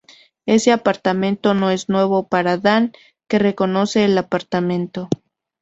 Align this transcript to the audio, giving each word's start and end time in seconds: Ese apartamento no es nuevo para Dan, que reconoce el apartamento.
Ese 0.47 0.71
apartamento 0.71 1.53
no 1.53 1.69
es 1.69 1.87
nuevo 1.87 2.27
para 2.27 2.57
Dan, 2.57 2.91
que 3.27 3.37
reconoce 3.37 4.03
el 4.03 4.17
apartamento. 4.17 5.09